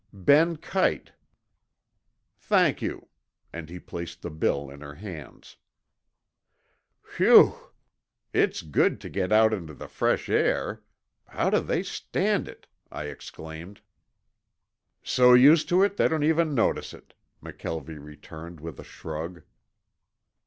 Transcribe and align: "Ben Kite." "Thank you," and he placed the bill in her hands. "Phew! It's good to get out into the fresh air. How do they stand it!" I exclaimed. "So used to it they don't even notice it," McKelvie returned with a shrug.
"Ben 0.13 0.57
Kite." 0.57 1.11
"Thank 2.39 2.81
you," 2.81 3.09
and 3.53 3.69
he 3.69 3.79
placed 3.79 4.23
the 4.23 4.31
bill 4.31 4.67
in 4.71 4.81
her 4.81 4.95
hands. 4.95 5.57
"Phew! 7.03 7.53
It's 8.33 8.63
good 8.63 8.99
to 9.01 9.09
get 9.09 9.31
out 9.31 9.53
into 9.53 9.75
the 9.75 9.87
fresh 9.87 10.27
air. 10.27 10.81
How 11.27 11.51
do 11.51 11.59
they 11.59 11.83
stand 11.83 12.47
it!" 12.47 12.65
I 12.91 13.03
exclaimed. 13.09 13.81
"So 15.03 15.35
used 15.35 15.69
to 15.69 15.83
it 15.83 15.97
they 15.97 16.07
don't 16.07 16.23
even 16.23 16.55
notice 16.55 16.95
it," 16.95 17.13
McKelvie 17.43 18.03
returned 18.03 18.59
with 18.59 18.79
a 18.79 18.83
shrug. 18.83 19.43